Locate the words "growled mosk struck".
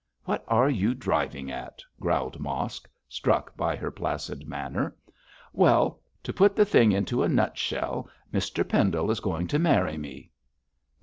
1.99-3.55